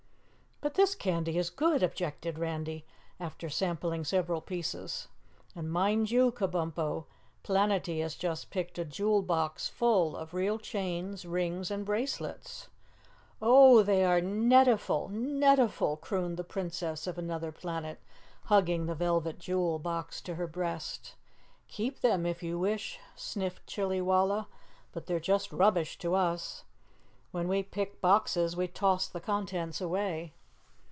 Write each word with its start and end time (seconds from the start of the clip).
"But 0.63 0.75
this 0.75 0.93
candy 0.93 1.39
is 1.39 1.49
good," 1.49 1.81
objected 1.81 2.37
Randy 2.37 2.85
after 3.19 3.49
sampling 3.49 4.03
several 4.03 4.41
pieces. 4.41 5.07
"And 5.55 5.71
mind 5.71 6.11
you, 6.11 6.31
Kabumpo, 6.31 7.05
Planetty 7.43 7.99
has 8.01 8.13
just 8.13 8.51
picked 8.51 8.77
a 8.77 8.85
jewel 8.85 9.23
box 9.23 9.67
full 9.67 10.15
of 10.15 10.35
real 10.35 10.59
chains, 10.59 11.25
rings 11.25 11.71
and 11.71 11.83
bracelets." 11.83 12.67
"Oh, 13.41 13.81
they 13.81 14.05
are 14.05 14.21
netiful, 14.21 15.09
netiful," 15.09 15.97
crooned 15.99 16.37
the 16.37 16.43
Princess 16.43 17.07
of 17.07 17.17
Anuther 17.17 17.51
Planet, 17.51 17.99
hugging 18.43 18.85
the 18.85 18.93
velvet 18.93 19.39
jewel 19.39 19.79
box 19.79 20.21
to 20.21 20.35
her 20.35 20.45
breast. 20.45 21.15
"Keep 21.69 22.01
them 22.01 22.23
if 22.23 22.43
you 22.43 22.59
wish," 22.59 22.99
sniffed 23.15 23.65
Chillywalla, 23.65 24.45
"but 24.91 25.07
they're 25.07 25.19
just 25.19 25.51
rubbish 25.51 25.97
to 25.97 26.13
us. 26.13 26.65
When 27.31 27.47
we 27.47 27.63
pick 27.63 27.99
boxes 27.99 28.55
we 28.55 28.67
toss 28.67 29.07
the 29.07 29.19
contents 29.19 29.81
away." 29.81 30.33